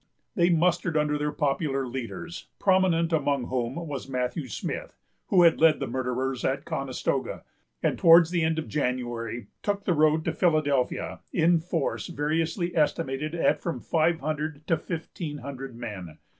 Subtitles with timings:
[0.33, 5.79] They mustered under their popular leaders, prominent among whom was Matthew Smith, who had led
[5.79, 7.43] the murderers at Conestoga;
[7.83, 13.35] and, towards the end of January, took the road to Philadelphia, in force variously estimated
[13.35, 16.17] at from five hundred to fifteen hundred men.